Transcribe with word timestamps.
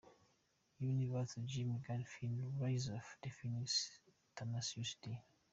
Universe-- 0.91 1.35
Jim 1.49 1.69
Gaffigan 1.85 2.49
Rize 2.59 2.89
Of 2.97 3.07
The 3.21 3.29
Fenix-- 3.37 3.69
Tenacious 4.35 4.91
D. 5.01 5.03